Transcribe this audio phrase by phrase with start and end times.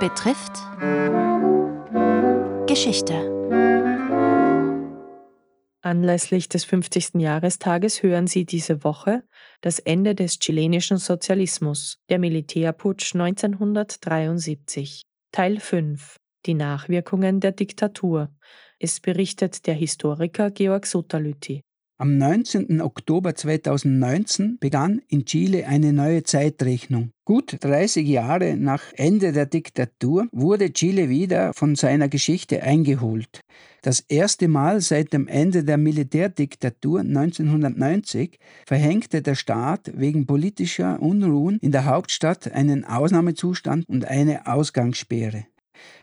[0.00, 0.52] betrifft
[2.66, 3.14] Geschichte.
[5.82, 7.16] Anlässlich des 50.
[7.16, 9.24] Jahrestages hören Sie diese Woche
[9.60, 15.02] das Ende des chilenischen Sozialismus, der Militärputsch 1973,
[15.32, 18.30] Teil 5, die Nachwirkungen der Diktatur.
[18.78, 21.60] Es berichtet der Historiker Georg Sutterlütti.
[22.00, 22.80] Am 19.
[22.80, 27.10] Oktober 2019 begann in Chile eine neue Zeitrechnung.
[27.26, 33.42] Gut 30 Jahre nach Ende der Diktatur wurde Chile wieder von seiner Geschichte eingeholt.
[33.82, 41.58] Das erste Mal seit dem Ende der Militärdiktatur 1990 verhängte der Staat wegen politischer Unruhen
[41.58, 45.44] in der Hauptstadt einen Ausnahmezustand und eine Ausgangssperre.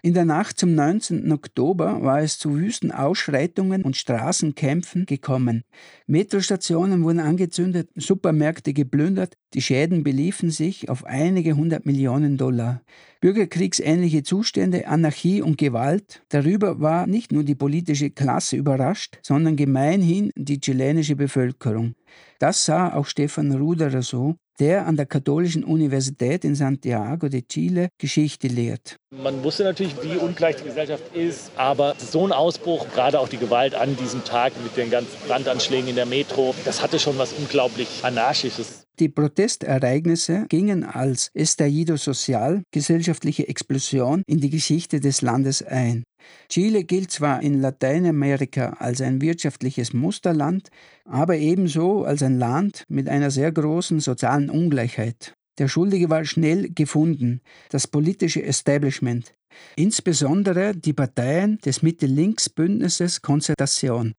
[0.01, 1.31] In der Nacht zum 19.
[1.31, 5.63] Oktober war es zu wüsten Ausschreitungen und Straßenkämpfen gekommen.
[6.05, 12.81] Metrostationen wurden angezündet, Supermärkte geplündert, die Schäden beliefen sich auf einige hundert Millionen Dollar.
[13.21, 16.21] Bürgerkriegsähnliche Zustände, Anarchie und Gewalt.
[16.29, 21.95] Darüber war nicht nur die politische Klasse überrascht, sondern gemeinhin die chilenische Bevölkerung.
[22.39, 27.89] Das sah auch Stefan Ruderer so, der an der Katholischen Universität in Santiago de Chile
[27.97, 28.97] Geschichte lehrt.
[29.11, 33.37] Man wusste natürlich, wie ungleich die Gesellschaft ist, aber so ein Ausbruch, gerade auch die
[33.37, 37.33] Gewalt an diesem Tag mit den ganzen Brandanschlägen in der Metro, das hatte schon was
[37.33, 38.86] unglaublich Anarchisches.
[38.99, 46.03] Die Protestereignisse gingen als Estallido Social, gesellschaftliche Explosion, in die Geschichte des Landes ein.
[46.49, 50.69] Chile gilt zwar in Lateinamerika als ein wirtschaftliches Musterland,
[51.05, 55.35] aber ebenso als ein Land mit einer sehr großen sozialen Ungleichheit.
[55.59, 59.33] Der Schuldige war schnell gefunden, das politische Establishment,
[59.75, 64.13] insbesondere die Parteien des Mitte-Links-Bündnisses Konzertation.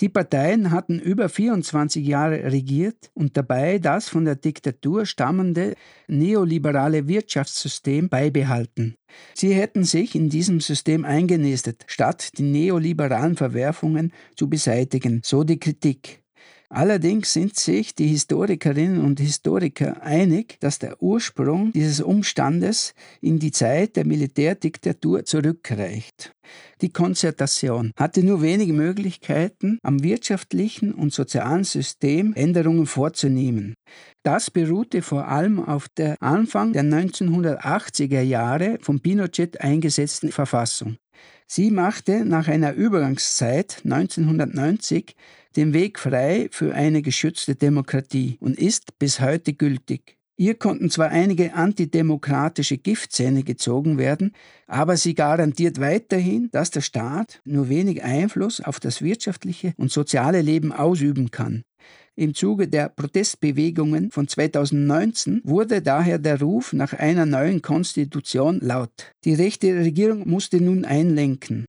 [0.00, 5.74] Die Parteien hatten über 24 Jahre regiert und dabei das von der Diktatur stammende
[6.08, 8.96] neoliberale Wirtschaftssystem beibehalten.
[9.34, 15.60] Sie hätten sich in diesem System eingenistet, statt die neoliberalen Verwerfungen zu beseitigen, so die
[15.60, 16.23] Kritik.
[16.74, 23.52] Allerdings sind sich die Historikerinnen und Historiker einig, dass der Ursprung dieses Umstandes in die
[23.52, 26.34] Zeit der Militärdiktatur zurückreicht.
[26.80, 33.74] Die Konzertation hatte nur wenige Möglichkeiten, am wirtschaftlichen und sozialen System Änderungen vorzunehmen.
[34.24, 40.96] Das beruhte vor allem auf der Anfang der 1980er Jahre von Pinochet eingesetzten Verfassung.
[41.46, 45.14] Sie machte nach einer Übergangszeit 1990
[45.56, 50.16] den Weg frei für eine geschützte Demokratie und ist bis heute gültig.
[50.36, 54.32] Ihr konnten zwar einige antidemokratische Giftzähne gezogen werden,
[54.66, 60.42] aber sie garantiert weiterhin, dass der Staat nur wenig Einfluss auf das wirtschaftliche und soziale
[60.42, 61.62] Leben ausüben kann.
[62.16, 69.12] Im Zuge der Protestbewegungen von 2019 wurde daher der Ruf nach einer neuen Konstitution laut.
[69.24, 71.64] Die rechte Regierung musste nun einlenken.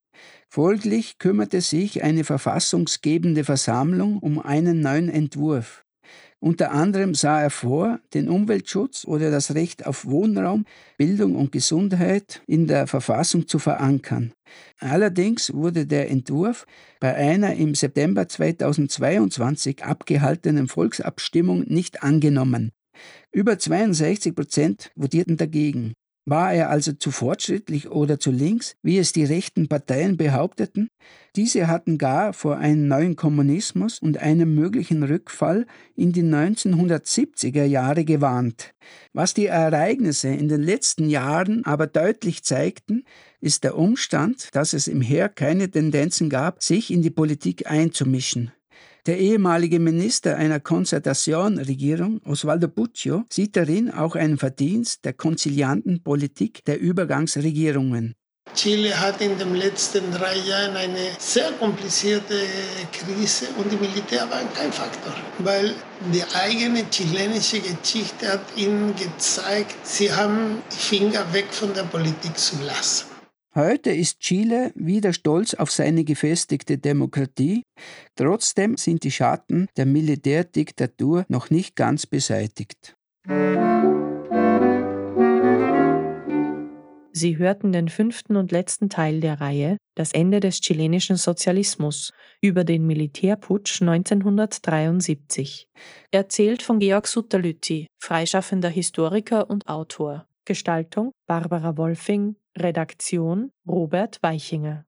[0.47, 5.84] Folglich kümmerte sich eine verfassungsgebende Versammlung um einen neuen Entwurf.
[6.39, 10.65] Unter anderem sah er vor, den Umweltschutz oder das Recht auf Wohnraum,
[10.97, 14.33] Bildung und Gesundheit in der Verfassung zu verankern.
[14.79, 16.65] Allerdings wurde der Entwurf
[16.99, 22.71] bei einer im September 2022 abgehaltenen Volksabstimmung nicht angenommen.
[23.31, 25.93] Über 62 Prozent votierten dagegen.
[26.27, 30.89] War er also zu fortschrittlich oder zu links, wie es die rechten Parteien behaupteten?
[31.35, 38.05] Diese hatten gar vor einem neuen Kommunismus und einem möglichen Rückfall in die 1970er Jahre
[38.05, 38.73] gewarnt.
[39.13, 43.03] Was die Ereignisse in den letzten Jahren aber deutlich zeigten,
[43.39, 48.51] ist der Umstand, dass es im Heer keine Tendenzen gab, sich in die Politik einzumischen.
[49.07, 56.65] Der ehemalige Minister einer Konzertation-Regierung, Osvaldo Puccio, sieht darin auch einen Verdienst der konzilianten Politik
[56.65, 58.15] der Übergangsregierungen.
[58.55, 62.33] Chile hat in den letzten drei Jahren eine sehr komplizierte
[62.91, 65.75] Krise und die Militär war kein Faktor, weil
[66.11, 72.55] die eigene chilenische Geschichte hat ihnen gezeigt, sie haben Finger weg von der Politik zu
[72.63, 73.14] lassen.
[73.57, 77.63] Heute ist Chile wieder stolz auf seine gefestigte Demokratie.
[78.17, 82.97] Trotzdem sind die Schatten der Militärdiktatur noch nicht ganz beseitigt.
[87.13, 92.11] Sie hörten den fünften und letzten Teil der Reihe Das Ende des chilenischen Sozialismus
[92.41, 95.69] über den Militärputsch 1973.
[96.11, 100.27] Erzählt von Georg Sutterlütti, freischaffender Historiker und Autor.
[100.45, 104.85] Gestaltung Barbara Wolfing, Redaktion Robert Weichinger